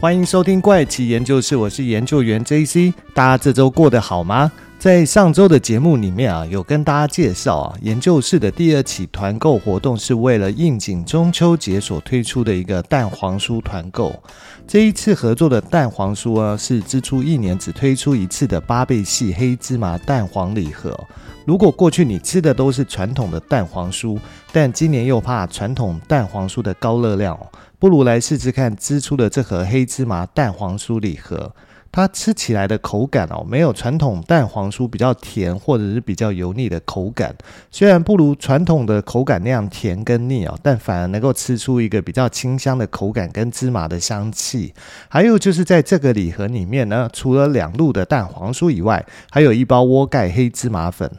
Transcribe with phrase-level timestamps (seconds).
[0.00, 2.90] 欢迎收听怪奇研究室，我是研究员 JC。
[3.12, 4.50] 大家这周过得好吗？
[4.78, 14.18] 在上周的节目里面啊，有跟大家介绍啊，研究室的第二期团购活动是为了应景中秋节所推出的一个蛋黄酥团购。
[14.66, 20.98] 这一次合作的蛋黄酥啊，是支出一年只推出一次的八倍细黑芝麻蛋黄礼盒。
[21.44, 24.18] 如果过去你吃的都是传统的蛋黄酥，
[24.50, 27.38] 但今年又怕传统蛋黄酥的高热量。
[27.80, 31.54] 不如来试试看支出的这盒黑芝麻蛋黄酥礼盒，
[31.90, 37.34] 它吃起来的口感哦，没有传统蛋黄酥比较甜或者是比较油腻的口感。
[37.70, 44.74] 虽然不如传统的口感那样甜跟腻哦，但反而能够吃出一个比较清香的口感跟芝麻的香气。
[45.08, 51.10] 还有就是在这个礼盒里面呢，除了两路的蛋黄酥以外，还有一包窝盖黑芝麻粉。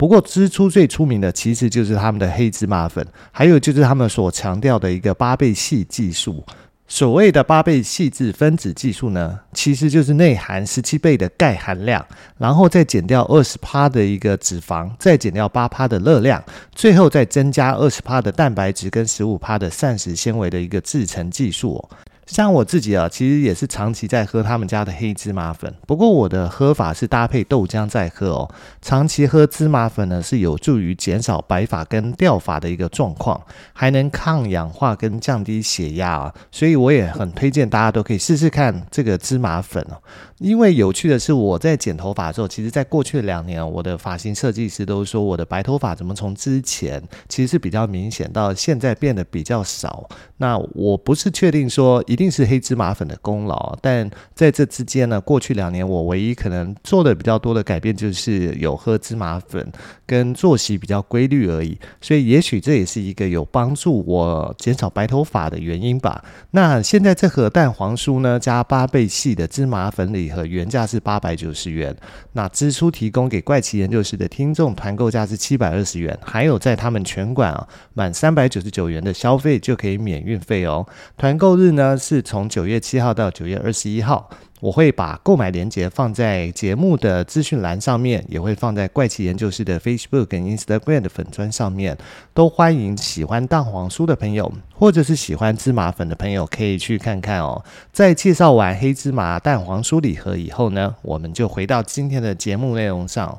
[0.00, 6.42] 不过，支出最出名的其实就是他们的黑芝麻粉，还有就是他们所强调的一个八倍细技术。
[6.88, 12.02] 所谓的八倍细致分子技术呢，其实就是内含十七倍的钙含量，
[12.38, 16.42] 然后再减掉二十趴的一个脂肪，再减掉八趴的热量，
[16.74, 21.86] 最后再增加二十趴的蛋白质跟十五趴的膳食纤维的一个制成技术。
[22.30, 25.74] 像我自己啊，其实也是长期在喝他们家的黑芝麻粉。
[25.84, 28.48] 不过我的喝法是搭配豆浆在喝哦。
[28.80, 36.34] 长期喝芝麻粉呢，是有助于减少白发跟掉发的一个状况，还能抗氧化跟降低血压啊。
[36.52, 40.00] 所以我也很推荐大家都可以试试看这个芝麻粉哦。
[40.38, 50.08] 因为有趣的是，我在剪头发的时候，其实在过去两年，我的发型设计师都说我的白头发怎么从之前其实是比较明显，到现在变得比较少。
[50.36, 52.19] 那我不是确定说一。
[52.20, 59.66] 一定是黑芝麻粉的功劳，但在这之间呢，过去两年我唯一可能做的比较多的改变，就是有喝芝麻粉
[60.04, 61.78] 跟作息比较规律而已。
[61.98, 66.22] 所以也许这也是一个有帮助我减少白头发的原因吧。
[66.50, 71.96] 那现在这盒蛋黄酥呢，加八倍细的芝麻粉礼盒，原价是八百九十元，
[72.34, 80.86] 那支出提供给怪奇研究室的听众团购价是七百二十元，还有在他们全馆啊满三百九十九元的消费就可以免运费哦。
[81.16, 84.28] 团购日呢，是是从九月七号到九月二十一号，
[84.58, 91.96] 我会把购买链接放在节目的资讯栏上面，也会放在怪奇研究室的 Facebook 跟 Instagram 的粉砖上面，
[92.34, 97.64] 都欢迎喜欢蛋黄酥的朋友，或者是喜欢芝麻粉的朋友可以去看看哦。
[97.92, 103.38] 在介绍完黑芝麻蛋黄酥礼盒以后呢，我们就回到今天的节目内容上。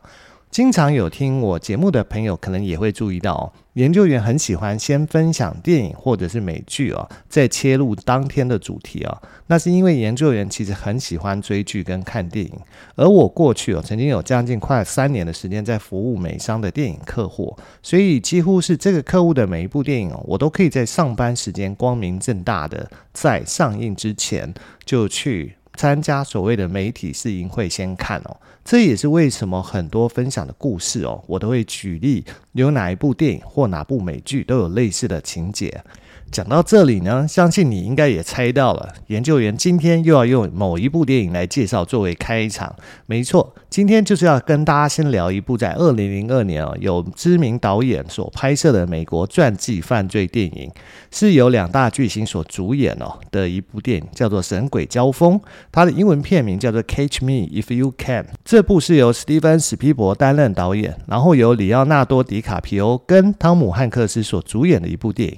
[0.52, 9.22] 经常有听我节目的朋友，可能也会注意到，研究员很喜欢先分享电影或者是美剧哦，再切入当天的主题啊。
[9.48, 12.52] 那是因为研究员其实很喜欢追剧跟看电影，
[12.96, 24.54] 而我过去哦，曾经有将近快三年的时间在服务美商的电影客户，所以几乎是这个客户的每一部电影哦，我都可以在上班时间光明正大的在上映之前
[24.84, 25.56] 就去。
[25.76, 35.84] 参加所谓的媒体试映会先看哦，这也是为什么很多分享的故事哦，我都会举例有哪一部电影或哪部美剧都有类似的情节。
[36.32, 42.74] 讲到这里呢，相信你应该也猜到了，研究员今天又要用某一部电影来介绍作为开场。
[43.06, 50.72] 没错，今天就是要跟大家先聊一部在二零零二年哦，由知名导演所拍摄的美国传记犯罪电影，
[51.12, 55.38] 是由两大巨星所主演哦的一部电影，叫做《神鬼交锋》，
[55.70, 58.24] 它的英文片名叫做《Catch Me If You Can》。
[58.46, 65.38] 这部是由史蒂芬史匹柏担任导演，然后由里奥纳多迪卡皮欧跟汤姆汉克斯所主演的一部电影。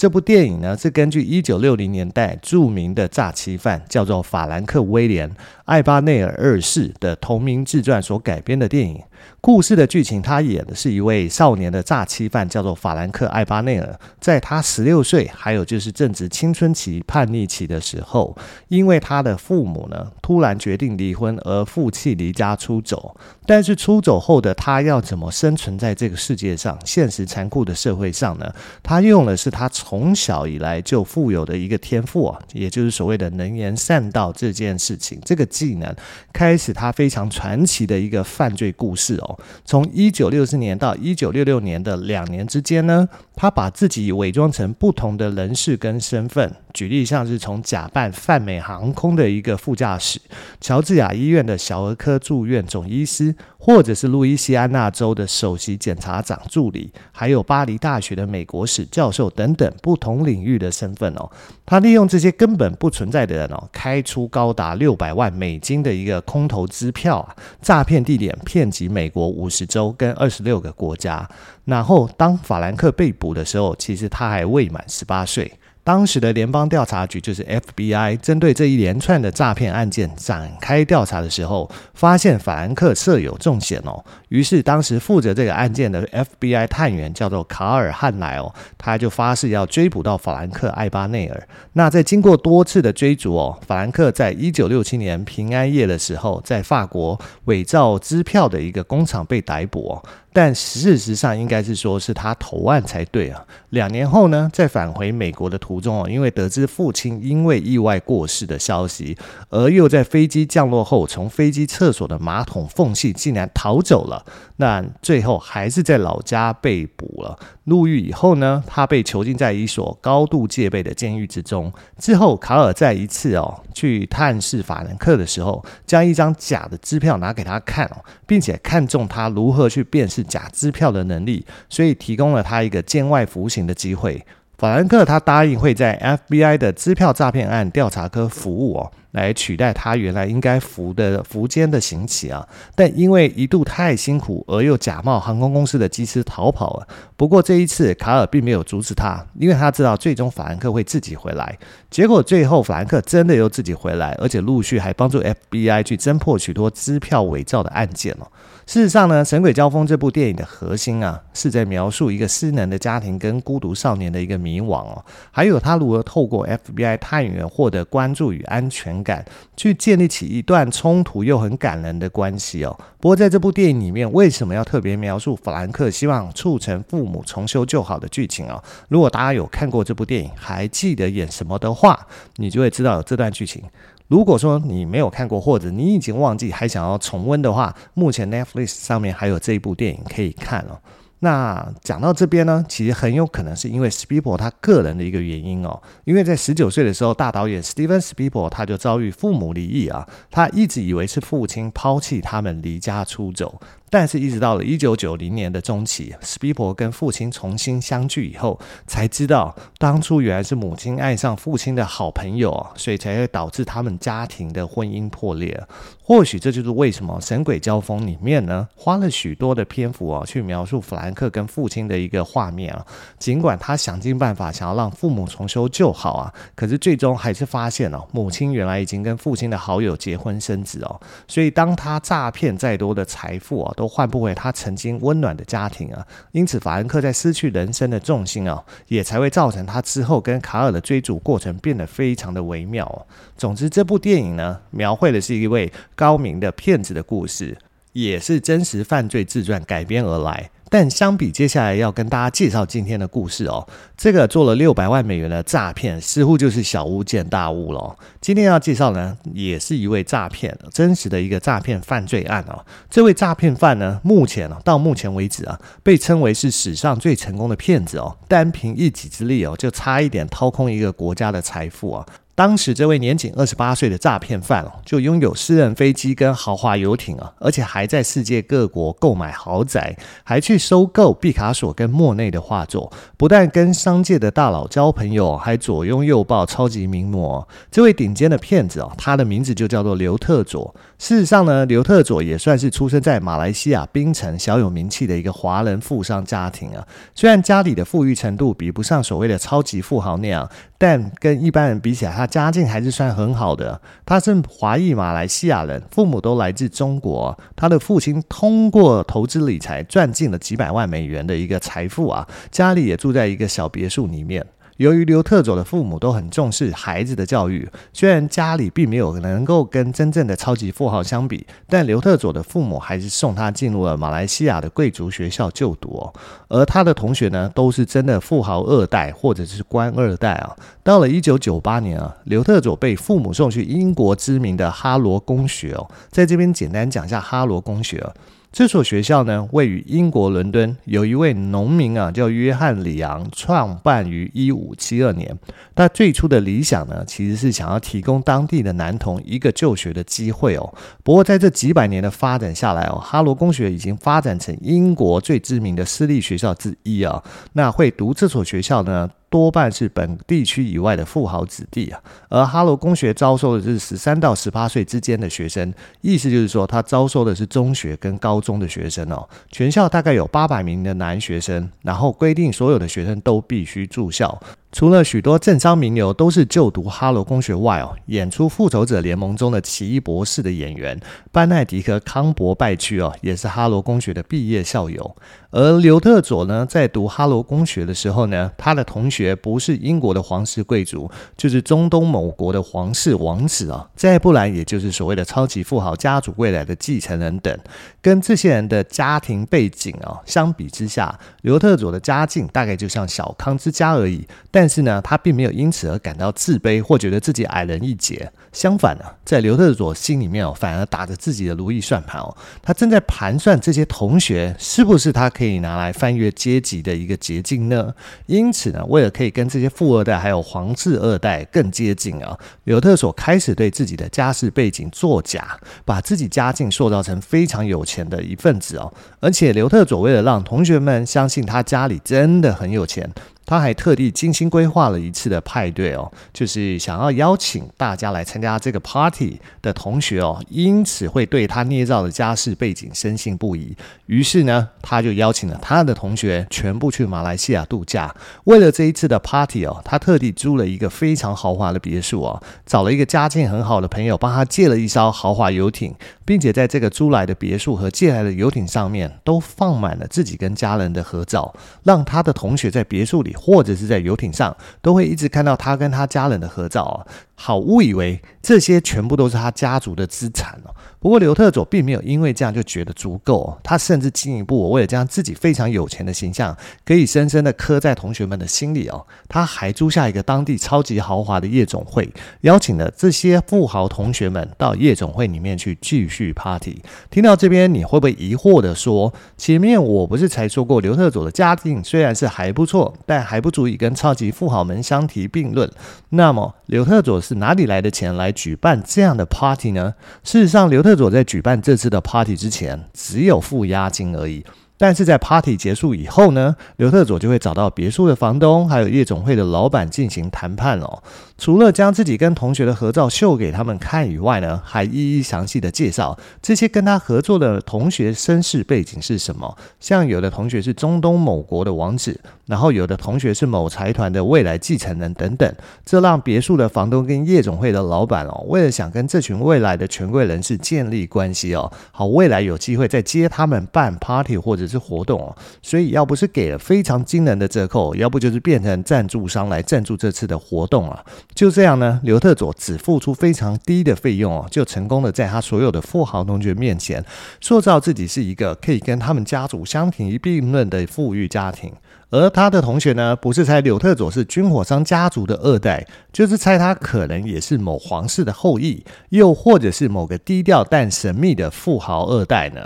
[0.00, 5.28] 这部电影呢，是根据一九六零年代著名的诈欺犯叫做法兰克·威廉·
[5.66, 8.98] 艾巴内尔二世的同名自传所改编的电影。
[9.42, 14.00] 故事的剧情，他演的是一位少年的诈欺犯，叫做法兰克·艾巴内尔。
[14.18, 18.34] 在他十六岁，还有就是正值青春期叛逆期的时候，
[18.68, 23.14] 因为他的父母呢突然决定离婚，而负气离家出走。
[23.50, 28.48] 但是出走后的他要怎么生存在这个世界上，现实残酷的社会上呢？
[28.80, 35.92] 他用的是他从小以来就富有的一个天赋啊，也就是所谓的能言善道这件事情，这个技能
[36.32, 39.36] 开始他非常传奇的一个犯罪故事哦。
[39.64, 50.20] 从一九六四年到一九六六年的两年之间呢，他把自己伪装成不同的人士跟身份，举例像是从假扮泛美航空的一个副驾驶、
[50.60, 61.30] 乔治亚医院的小儿科住院总医师，或者是路易斯安那州的首席检察长助理，还有巴黎大学的美国史教授等等不同领域的身份哦。
[61.66, 71.28] 他利用这些根本不存在的人哦，开出高达六百万美金的一个空头支票啊，诈骗地点遍及美国五十州跟二十六个国家。
[71.66, 75.52] 然后当法兰克被捕的时候，其实他还未满十八岁。
[75.82, 84.04] 当时的联邦调查局就是 FBI，针对这一连串的诈骗案件展开调查的时候，发现法兰克设有重险哦。
[84.28, 91.48] 于是当时负责这个案件的 FBI 探员叫做卡尔汉莱哦，他就发誓要追捕到法兰克艾巴内尔。
[91.72, 100.04] 那在经过多次的追逐哦，法兰克在一九六七年平安夜的时候，在法国伪造支票的一个工厂被逮捕哦。
[100.32, 103.44] 但事实上，应该是说是他投案才对啊。
[103.70, 109.16] 两年后呢，在返回美国的途中哦，因为得知父亲因为意外过世的消息，
[109.48, 114.24] 而又在飞机降落后从飞机厕所的马桶缝隙竟然逃走了。
[114.56, 117.36] 那最后还是在老家被捕了。
[117.64, 121.72] 入狱以后呢，他被囚禁在一所高度戒备的监狱之中。
[121.98, 130.19] 之后，卡尔在一次哦去探视法兰克的时候，将一张假的支票拿给他看哦，并且看中他如何去辨识。
[130.22, 134.24] 假支票的能力，所以提供了他一个监外服刑的机会。
[134.58, 142.46] 法兰克他答应会在 FBI 的支票诈骗案调查科服务哦，来取代他原来应该服的服监的刑期啊。
[142.74, 146.86] 但因为一度太辛苦，而又假冒航空公司的机师逃跑了。
[147.16, 151.58] 不过这一次卡尔并没有阻止他，因为他知道最终法兰克会自己回来。
[151.88, 158.28] 结果最后法兰克真的又自己回来，而且陆续还帮助 FBI 去侦破许多支票伪造的案件哦。
[158.70, 169.24] 事实上呢，《神鬼交锋》这部电影的核心啊，是在描述一个失能的家庭跟孤独少年的一个迷惘哦，还有他如何透过 FBI 探员获得关注与安全感，
[169.56, 172.78] 去建立起一段冲突又很感人的关系哦。
[173.00, 178.62] 不过在这部电影里面，为什么要特别描述法兰克希望促成父母重修旧好的剧情哦？
[178.88, 182.06] 如果大家有看过这部电影，还记得演什么的话，
[182.36, 183.64] 你就会知道有这段剧情。
[184.10, 190.80] 如果说你没有看过，或者你已经忘记，还想要重温的话，目前 Netflix 上面还有这一部电影可以看哦。
[191.20, 203.60] 那讲到这边呢，其实很有可能是因为史皮伯他个人的一个原因哦，因为在十九岁的时候，大导演史蒂芬史皮伯他就遭遇父母离异啊，他一直以为是父亲抛弃他们离家出走。
[203.90, 215.60] 但是，一直到了一九九零年的中期，史皮伯跟父亲重新相聚以后，才知道当初原来是母亲爱上父亲的好朋友，所以才会导致他们家庭的婚姻破裂。
[216.02, 222.84] 或许这就是为什么《神鬼交锋》里面呢，花了许多的篇幅啊，去描述弗兰克跟父亲的一个画面啊。
[223.18, 231.00] 尽管他想尽办法想要让父母重修旧好啊，可是最终还是发现哦，母亲原来已经跟父亲的好友结婚生子哦。
[231.28, 243.00] 所以当他诈骗再多的财富啊，都换不回他曾经温暖的家庭啊，因此法兰克在失去人生的重心啊，也才会造成他之后跟卡尔的追逐过程变得非常的微妙啊。
[243.38, 247.56] 总之，这部电影呢，描绘的是一位高明的骗子的故事，
[247.94, 250.50] 也是真实犯罪自传改编而来。
[250.70, 257.96] 但相比接下来要跟大家介绍今天的故事哦，这个做了六百万美元的诈骗，似乎就是小巫见大巫了。
[258.20, 262.64] 今天要介绍呢，也是一位诈骗真实的一个诈骗犯罪案哦。
[262.88, 272.06] 这位诈骗犯呢，目前到目前为止啊，被称为是史上最成功的骗子哦，单凭一己之力哦，就差一点掏空一个国家的财富啊。
[272.40, 282.90] 当时这位年仅二十八岁的诈骗犯哦，就拥有私人飞机跟豪华游艇啊，而且还在世界各国购买豪宅，还去收购毕卡索跟莫内的画作。
[283.18, 287.46] 不但跟商界的大佬交朋友，还左拥右抱超级名模。
[287.70, 290.74] 这位顶尖的骗子哦，他的名字就叫做刘特佐。
[290.96, 296.86] 事实上呢，刘特佐也算是出生在马来西亚槟城小有名气的一个华人富商家庭啊。
[297.14, 300.48] 虽然家里的富裕程度比不上所谓的超级富豪那样，
[300.78, 303.78] 但跟一般人比起来，他家境还是算很好的。
[304.06, 307.38] 他是华裔马来西亚人，父母都来自中国。
[307.54, 314.46] 他的父亲通过投资理财赚进了几百万美元的一个财富啊，家里也住在一个小别墅里面。
[314.80, 326.14] 由于刘特佐的父母都很重视孩子的教育，虽然家里并没有能够跟真正的超级富豪相比，但刘特佐的父母还是送他进入了马来西亚的贵族学校就读哦。
[326.48, 330.56] 而他的同学呢，都是真的富豪二代或者是官二代啊。
[330.82, 338.02] 到了一九九八年啊，刘特佐被父母送去英国知名的哈罗公学哦，在这边简单讲一下哈罗公学。
[338.52, 345.38] 这所学校呢，位于英国伦敦，有一位农民啊，叫约翰·里昂，创办于一五七二年。
[345.72, 350.74] 他最初的理想呢，其实是想要提供当地的男童一个就学的机会哦。
[351.04, 357.22] 不过在这几百年的发展下来哦，哈罗公学已经发展成英国最知名的私立学校之一啊。
[357.52, 369.26] 那会读这所学校呢，多半是本地区以外的富豪子弟啊，而哈罗公学招收的是十三到十八岁之间的学生，意思就是说，他招收的是中学跟高中的学生哦。
[369.50, 374.38] 全校大概有八百名的男学生，然后规定所有的学生都必须住校。
[374.72, 380.98] 除了许多政商名流都是就读哈罗公学外哦，演出《复仇者联盟》中的奇异博士的演员
[381.32, 385.16] 班奈狄克·康伯拜区哦，也是哈罗公学的毕业校友。
[385.52, 397.58] 而刘特佐呢，在读哈罗公学的时候呢，他的同学不是英国的皇室贵族，就是中东某国的皇室王子啊，再不然也就是所谓的超级富豪家族未来的继承人等。
[398.00, 404.24] 跟这些人的家庭背景啊相比之下，刘特佐的家境大概就像小康之家而已。
[404.52, 408.30] 但但是呢，他并没有因此而感到自卑或觉得自己矮人一截。
[408.52, 415.30] 相反呢，在刘特佐心里面哦，反而打着自己的如意算盘哦，他正在盘算这些同学是不是他。
[415.30, 417.94] 可以拿来翻越阶级的一个捷径呢？
[418.26, 428.92] 因此呢，为了可以跟这些富二代还有皇室二代更接近啊，刘特佐开始对自己的家世背景作假，把自己家境塑造成非常有钱的一份子哦。
[429.20, 433.08] 而且刘特佐为了让同学们相信他家里真的很有钱。
[433.50, 443.76] 他还特地精心规划了一次的派对哦，就是想要邀请大家来参加这个 party 的同学哦，因此会对他捏造的家世背景深信不疑。
[444.06, 448.14] 于是呢，他就邀请了他的同学全部去马来西亚度假。
[448.44, 455.92] 为了这一次的 party 哦，他特地租了一个非常豪华的别墅哦，找了一个家境很好的朋友帮他借了一艘豪华游艇，
[456.30, 463.34] 并且在这个租来的别墅和借来的游艇上面都放满了自己跟家人的合照，让他的同学在别墅里。
[463.34, 470.72] 或者是在游艇上，都会一直看到他跟他家人的合照，好误以为这些全部都是他家族的资产哦。
[471.00, 476.54] 不过刘特佐并没有因为这样就觉得足够，他甚至进一步，为了将自己非常有钱的形象
[476.84, 486.82] 可以深深的刻在同学们的心里哦，他还租下一个当地超级豪华的夜总会，邀请了这些富豪同学们到夜总会里面去继续 party。
[487.10, 495.70] 听到这边，你会不会疑惑的说，前面我不是才说过刘特佐的家境虽然是还不错，但还不足以跟超级富豪们相提并论。
[496.10, 499.92] 那么刘特佐是哪里来的钱来举办这样的 party 呢？
[500.22, 504.44] 事实上，刘特佐在举办这次的 party 之前，只有付押金而已。
[504.78, 511.02] 但是在 party 结束以后呢，刘特佐就会找到别墅的房东，还有夜总会的老板进行谈判哦。
[511.36, 519.58] 除了将自己跟同学的合照秀给他们看以外呢，还一一详细的介绍这些跟他合作的同学身世背景是什么。
[519.80, 522.18] 像有的同学是中东某国的王子，
[522.50, 525.54] 然后有的同学是某财团的未来继承人等等。
[525.84, 534.70] 这让别墅的房东跟夜总会的老板哦，为了想跟这群未来的权贵人士建立关系哦，好未来有机会再接他们办 party 或者。
[534.70, 541.04] 是活动哦，所以要不是给了非常惊人的折扣，要不就是变成赞助商来赞助这次的活动啊。
[541.34, 547.04] 就这样呢，刘特佐只付出非常低的费用哦，就成功的在他所有的富豪同学面前，
[547.40, 551.72] 塑造自己是一个可以跟他们家族相提并论的富裕家庭。
[552.10, 562.60] 而他的同学呢，不是猜柳特佐是军火商家族的二代，就是猜他可能也是某皇室的后裔，又或者是某个低调但神秘的富豪二代呢。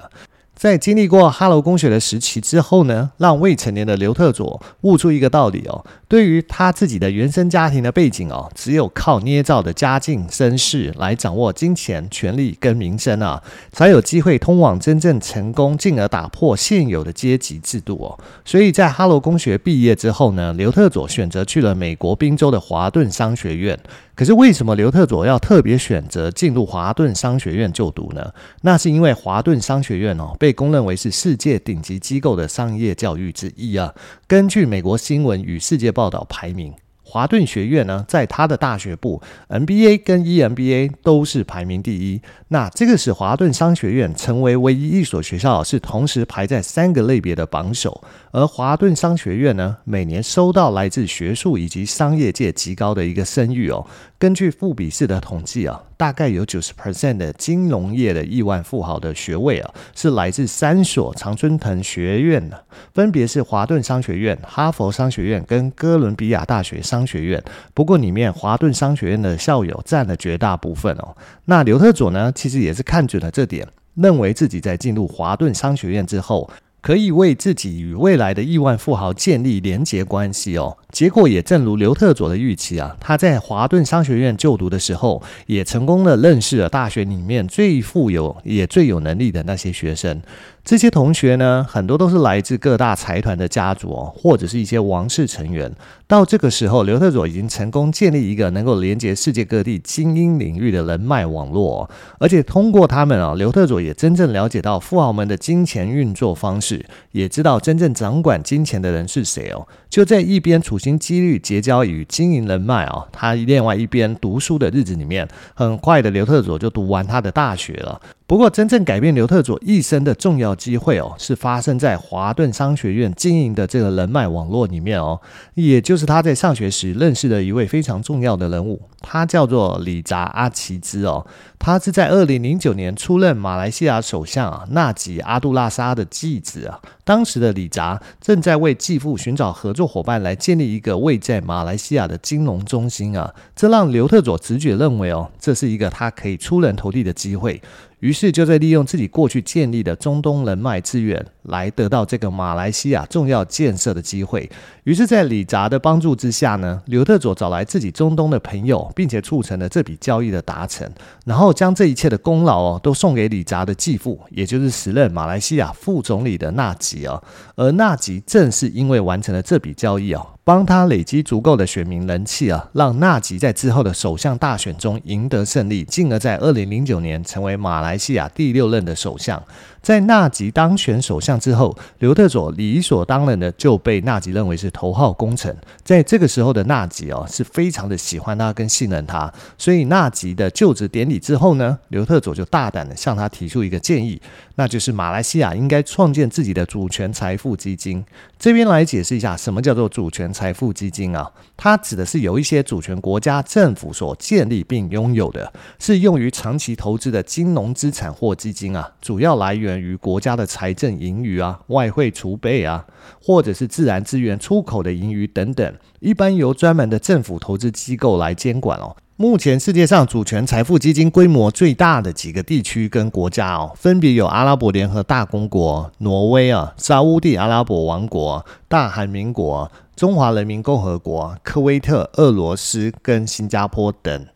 [0.54, 13.42] 在经历过哈罗公学的时期之后呢，让未成年的刘特佐悟出一个道理哦，对于他自己的原生家庭的背景哦，只有靠捏造的家境身世来掌握金钱、权力跟名声啊，
[13.72, 18.18] 才有机会通往真正成功，进而打破现有的阶级制度哦。
[18.44, 23.78] 所以在哈罗公学毕业之后呢，刘特佐选择去了美国宾州的华顿商学院。
[24.14, 28.32] 可是为什么刘特佐要特别选择进入华顿商学院就读呢？
[28.62, 33.92] 那是因为华顿商学院哦，被公认为是世界顶级机构的商业教育之一啊。
[34.26, 36.72] 根据美国新闻与世界报道排名，
[37.14, 42.20] 华顿学院呢，在他的大学部 MBA 跟 EMBA 都是排名第一。
[42.48, 48.02] 那这个使华顿商学院成为唯一一所学校是同时排在三个类别的榜首。
[48.32, 53.86] 而华顿商学院呢，每年收到来自学术以及商业界极高的一个声誉哦。
[54.18, 67.42] 根据富比士的统计啊，大概有九十 percent 的金融业的亿万富豪的学位啊，是来自三所常春藤学院的，分别是华顿商学院、哈佛商学院跟哥伦比亚大学商学院。
[67.72, 71.16] 不过里面华顿商学院的校友占了绝大部分哦。
[71.46, 76.50] 那刘特佐呢，其实也是看准了这点，认为自己在进入华顿商学院之后。
[76.80, 80.76] 可以为自己与未来的亿万富豪建立连结关系哦。
[80.92, 90.20] 结果也正如刘特佐的预期啊，他在华顿商学院就读的时候，也成功的认识了大学里面最富有也最有能力的那些学生。
[90.64, 95.70] 这些同学呢，很多都是来自各大财团的家族哦，或者是一些王室成员。
[96.06, 109.68] 到这个时候，刘特佐已经成功建立一个能够连接世界各地精英领域的人脉网络，而且通过他们啊，刘特佐也真正了解到富豪们的金钱运作方式，也知道真正掌管金钱的人是谁哦。
[109.90, 118.00] 就在一边处心积虑结交与经营人脉哦，他另外一边读书的日子里面，很快的刘特佐就读完他的大学了。
[118.26, 125.20] 不过，真正改变刘特佐一生的重要机会哦，是发生在华顿商学院经营的这个人脉网络里面哦，
[125.52, 128.80] 也就是他在上学时认识的一位非常重要的人物。
[129.02, 131.26] 他叫做里扎阿奇兹哦，
[131.58, 136.80] 他是在二零零九年出任马来西亚首相啊纳吉阿杜拉沙的继子啊。
[137.04, 147.60] 当时的里扎正在为继父寻找合作伙伴来建立一个位在马来西亚的金融中心啊，这让刘特佐直觉认为哦，这是一个他可以出人头地的机会。
[148.04, 154.46] 于是就在利用自己过去建立的中东人脉资源，来得到这个马来西亚重要建设的机会。
[154.82, 160.86] 于是，在李扎的帮助之下呢，刘特佐找来自己中东的朋友，并且促成了这笔交易的达成，
[161.24, 167.24] 然后将这一切的功劳哦，都送给李扎的继父，也就是时任马来西亚副总理的纳吉哦。
[167.56, 170.26] 而纳吉正是因为完成了这笔交易哦。
[170.46, 179.42] 帮他累积足够的选民人气啊，让纳吉在之后的首相大选中赢得胜利，进而在二零零九年成为马来西亚第六任的首相。
[179.80, 185.54] 在纳吉当选首相之后，刘特佐理所当然的就被纳吉认为是头号功臣。
[185.82, 194.20] 在这个时候的纳吉哦，是非常的喜欢他跟信任他，所以纳吉的就职典礼之后呢，刘特佐就大胆的向他提出一个建议，
[194.56, 198.04] 那就是马来西亚应该创建自己的主权财富基金。
[198.38, 201.30] 这边来解释一下，什么叫做主权财富基金啊？
[201.56, 212.86] 它指的是由一些主权国家政府所建立并拥有的，是用于长期投资的金融资产或基金啊，主要来源于国家的财政盈余啊、外汇储备啊，
[213.20, 218.96] 或者是自然资源出口的盈余等等，一般由专门的政府投资机构来监管哦。
[219.16, 234.26] 目前世界上主权财富基金规模最大的几个地区跟国家哦，分别有阿拉伯联合大公国、挪威啊、沙乌地阿拉伯王国、大韩民国、中华人民共和国、科威特、俄罗斯跟新加坡等。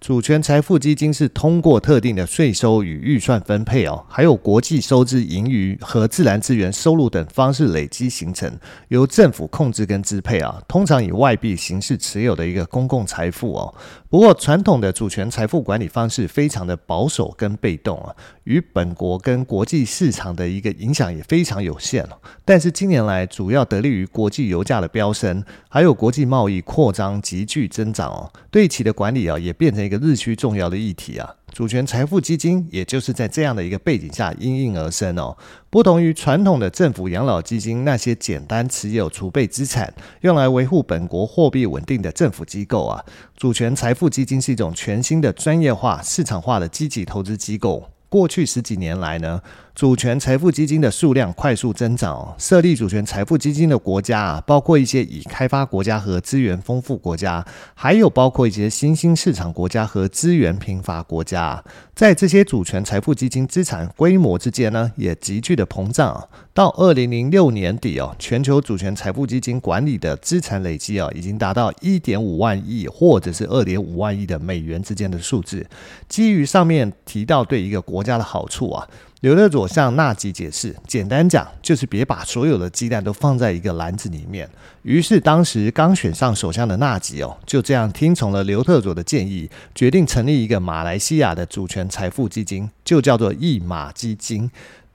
[0.00, 8.48] 主权财富基金是通过特定的税收与预算分配哦，还有国际收支盈余和自然资源收入等方式累积形成，
[8.86, 13.74] 由政府控制跟支配啊，通常以外币形式持有的一个公共财富哦。
[14.10, 22.08] 不过传统的主权财富管理方式非常的保守跟被动啊，与本国跟国际市场的一个影响也非常有限。
[22.44, 29.88] 但是近年来主要得力于国际油价的飙升，还有国际贸易扩张急剧增长哦，对其的管理啊也变成。
[29.88, 35.36] 一个日趋重要的议题啊，主权财富基金也就是在这样的一个背景下应运而生哦。
[35.70, 43.04] 不同于传统的政府养老基金那些简单持有储备资产，用来维护本国货币稳定的政府机构啊，
[43.36, 47.90] 主权财富基金是一种全新的专业化、市场化的积极投资机构。
[48.10, 49.42] 过去十几年来呢，
[49.78, 52.34] 主权财富基金的数量快速增长。
[52.36, 61.62] 设立主权财富基金的国家啊，包括一些已开发国家和资源丰富国家，还有包括一些新兴市场国家和资源贫乏国家。
[61.94, 66.28] 在这些主权财富基金资产规模之间呢，也急剧的膨胀。
[66.52, 75.64] 到二零零六年底哦，全球主权财富基金管理的资产累计啊，已经达到一点五万亿或者是二点五万亿的美元之间的数字。
[76.08, 78.88] 基于上面提到对一个国家的好处啊，
[79.20, 84.48] 刘特佐向纳吉解释，简单讲就是别把所有的鸡蛋都放在一个篮子里面。
[84.82, 94.48] 于是当时刚选上首相的纳吉哦，就这样听从了刘特佐的建议，决定成立一个马来西亚的主权财富基金，就叫做一马基金。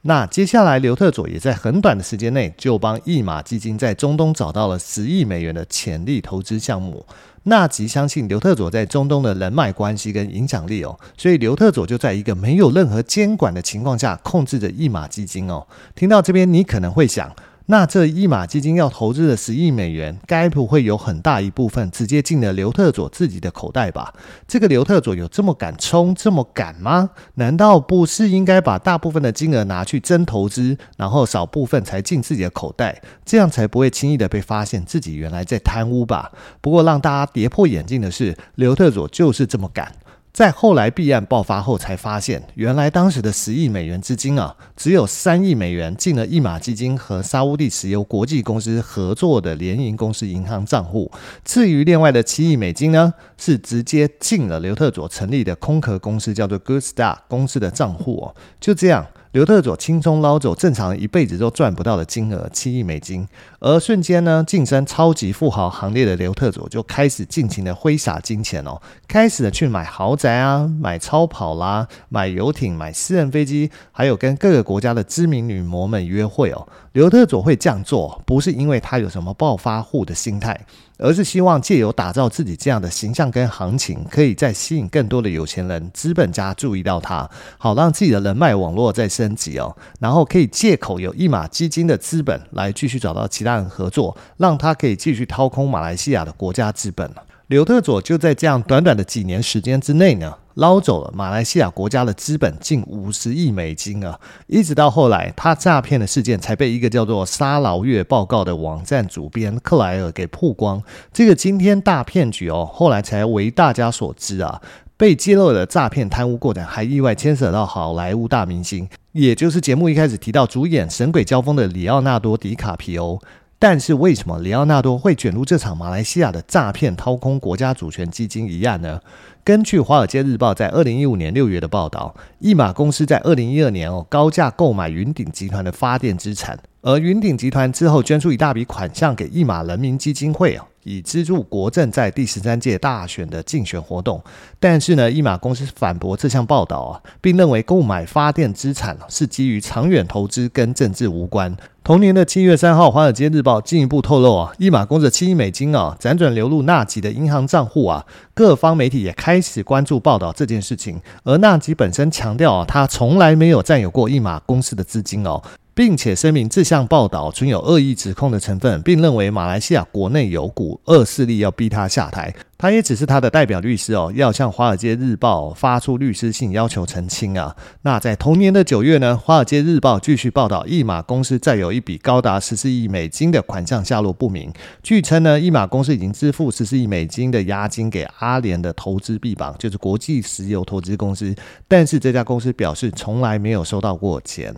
[0.04, 7.06] 那接下来，刘特佐也在很短的时间内就帮一马基金在中东找到了十亿美元的潜力投资项目。
[7.44, 15.68] 纳吉相信刘特佐在中东的人脉关系跟影响力哦，所以刘特佐就在一个没有任何监管的情况下控制着一马基金哦。
[15.94, 17.36] 听到这边，你可能会想，
[17.68, 24.14] 那这一马基金要投资的十亿美元，该不会有很大一部分直接进了刘特佐自己的口袋吧？
[24.46, 27.12] 这个刘特佐有这么敢冲、这么敢吗？
[27.36, 36.32] 难道不是应该把大部分的金额拿去真投资，然后少部分才进自己的口袋，这样才不会轻易的被发现自己原来在贪污吧？
[36.60, 39.90] 不过让大家跌破眼镜的是，刘特佐就是这么敢。
[40.34, 51.12] 在后来弊案爆发后，才发现原来当时的十亿美元资金啊，只有三亿美元进了一马基金和沙乌地石油国际公司合作的联营公司银行账户。
[51.46, 58.36] 至于另外的七亿美金呢，是直接进了刘特佐成立的空壳公司叫做 Good Star 公司的账户哦。
[58.60, 59.06] 就这样。
[59.34, 63.28] 刘特佐轻松捞走正常一辈子都赚不到的金额七亿美金，
[63.60, 76.68] 而瞬间呢晋升超级富豪行列的刘特佐就开始尽情的挥洒金钱哦，开始的去买豪宅啊，买超跑啦，买游艇，买私人飞机，还有跟各个国家的知名女模们约会哦。
[76.92, 80.64] 刘特佐会这样做，不是因为他有什么暴发户的心态。
[81.04, 89.76] 而是希望借由打造自己这样的形象跟行情，可以再吸引更多的有钱人、资本家注意到他，好让自己的人脉网络再升级哦。
[90.00, 97.12] 然后可以借口有一马基金的资本来继续找到其他人合作，让他可以继续掏空马来西亚的国家资本。
[97.54, 104.20] 刘特佐就在这样短短的几年时间之内呢，捞走了马来西亚国家的资本近五十亿美金啊！
[104.48, 110.82] 一直到后来，他诈骗的事件才被一个叫做《沙劳越报告》的网站主编克莱尔给曝光。
[111.14, 114.60] 这个惊天大骗局哦，后来才为大家所知啊！
[114.98, 123.22] 被揭露的诈骗贪污过程，还意外牵扯到好莱坞大明星，也就是节目一开始提到主演《神鬼交锋》的里奥纳多·迪卡皮欧。
[123.66, 129.00] 但是为什么里奥纳多会卷入这场马来西亚的诈骗、掏空国家主权基金一案呢？
[129.46, 144.24] 根据《华尔街日报》在二零一五年六月的报道，一马公司在二零一二年哦高价购买云顶集团的发电资产，而云顶集团之后捐出一大笔款项给一马人民基金会哦，以资助国政在第十三届大选的竞选活动。
[144.62, 151.54] 但是呢，一马公司反驳这项报道啊，并认为购买发电资产是基于长远投资，跟政治无关。
[151.84, 161.02] 同年的七月三号，《华尔街日报》进一步透露啊，一马公司的七亿美金啊，辗转流入纳吉的银行账户啊，各方媒体也开开始关注报道这件事情。
[161.24, 165.42] 而纳吉本身强调啊，他从来没有占有过一马公司的资金哦。
[165.76, 172.34] 并且声明这项报道存有恶意指控的成分，并认为马来西亚国内有股恶势力要逼他下台。
[172.56, 177.54] 他也只是他的代表律师哦，要向《华尔街日报》发出律师信要求澄清啊。
[177.82, 184.50] 那在同年的九月呢，《华尔街日报》继续报道，一马公司再有一笔高达十四亿美金的款项下落不明。
[184.82, 191.36] 据称呢，一马公司已经支付十四亿美金的押金给阿联的投资臂膀，就是国际石油投资公司，
[191.68, 194.56] 但是这家公司表示从来没有收到过钱。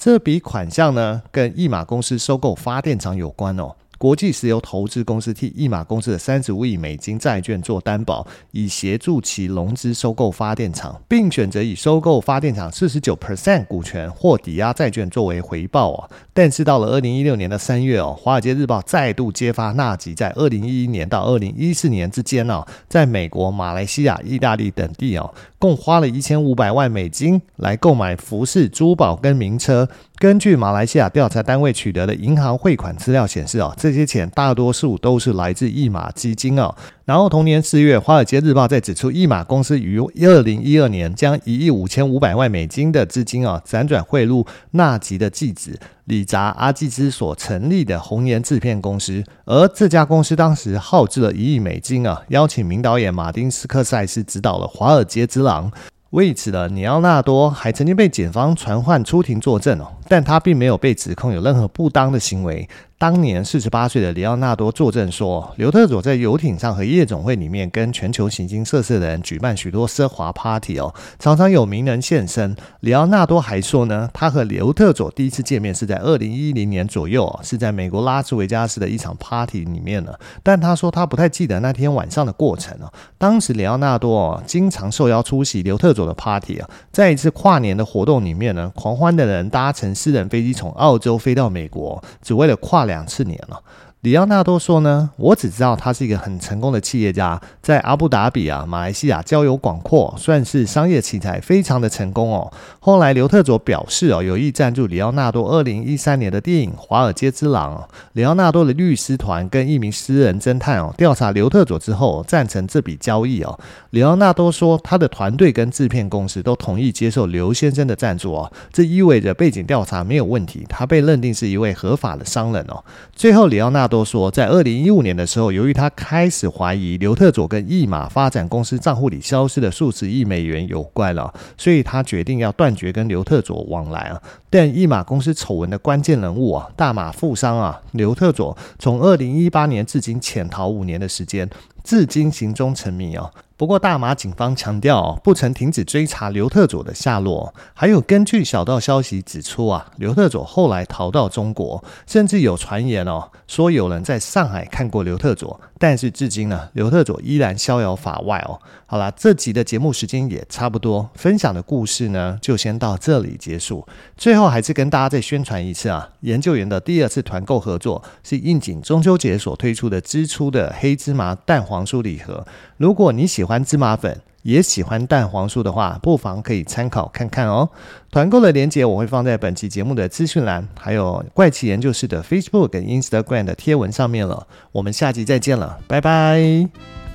[0.00, 3.74] 这笔款项呢，跟一马公司收购发电厂有关哦。
[3.98, 16.08] 国际石油投资公司替一马公司的三十五亿美金债券做担保，以协助其融资收购发电厂，并选择以收购发电厂四十九 percent 股权或抵押债券作为回报啊。
[16.32, 29.88] 但是到了二零一六年的三月哦，《华尔街日报》再度揭发纳吉在二零一一年到二零一四年之间哦，在美国、马来西亚、意大利等地哦，共花了一千五百万美金来购买服饰、珠宝跟名车。
[30.16, 36.74] 根据马来西亚调查单位取得的银行汇款资料显示哦，这些钱大多数都是来自一马基金哦。
[37.08, 55.70] 然后同年四月，《华尔街日报》在指出，一马公司于二零一二年将一亿五千五百万美金的资金啊，辗转汇入纳吉的继子里扎阿济兹所成立的红颜制片公司，而这家公司当时耗资了一亿美金啊，邀请名导演马丁斯科塞斯执导了《华尔街之狼》。
[56.10, 62.68] 为此呢，里奥纳多还曾经被检方传唤出庭作证哦，但他并没有被指控有任何不当的行为。
[63.00, 72.56] 当年四十八岁的里奥纳多作证说，刘特佐在游艇上和夜总会里面跟全球形形色色的人举办许多奢华 party 哦，常常有名人现身。
[72.80, 80.12] 里奥纳多还说呢，他和刘特佐第一次见面是在二零一零年左右，是在美国拉斯维加斯的一场 party 里面呢。
[80.42, 82.92] 但他说他不太记得那天晚上的过程哦。
[83.16, 92.84] 当时里奥纳多经常受邀出席刘特佐的 party 啊，在一次跨年的活动里面呢，狂欢的人搭乘私人飞机从澳洲飞到美国，只为了跨。
[92.88, 93.62] 两次年了。
[94.02, 102.48] 里奥纳多说呢，我只知道他是一个很成功的企业家，在阿布达比啊、马来西亚交友广阔，算是商业奇才，非常的成功哦。
[102.78, 107.74] 后来刘特佐表示哦，有意赞助里奥纳多二零一三年的电影《华尔街之狼》。
[108.12, 113.58] 里奥纳多的律师团跟一名私人侦探哦，调查刘特佐之后赞成这笔交易哦。
[113.90, 122.84] 里奥纳多说，他的团队跟制片公司都同意接受刘先生的赞助哦，这意味着背景调查没有问题，他被认定是一位合法的商人哦。
[123.12, 134.22] 最后，里奥纳都说，在二零一五年的时候，由于他开始怀疑刘特佐跟易马发展公司账户里消失的数十亿美元有关了，所以他决定要断绝跟刘特佐往来啊。
[134.50, 141.48] 但易马公司丑闻的关键人物啊，大马富商啊，刘特佐从二零一八年至今潜逃五年的时间，
[141.82, 143.30] 至今行踪成谜啊。
[143.58, 147.52] 不过，大马警方强调不曾停止追查刘特佐的下落。
[147.74, 158.60] 还有根据小道消息指出啊，刘特佐后来逃到中国，甚至有传言哦，说有人在上海看过刘特佐，但是至今呢，刘特佐依然逍遥法外哦。
[158.86, 163.84] 好啦，这集的节目时间也差不多，分享的故事呢就先到这里结束。
[164.16, 172.46] 最后还是跟大家再宣传一次啊，研究员的第二次团购合作是应景中秋节所推出的支出的黑芝麻蛋黄酥礼盒。
[172.76, 177.70] 如果你喜喜欢芝麻粉，也喜欢蛋黄酥的话，不妨可以参考看看哦。
[178.10, 184.46] 团购的链接我会放在本期节目的资讯栏，还有怪奇研究室的 Facebook 跟 Instagram 的贴文上面了。
[184.72, 187.07] 我们下集再见了，拜拜。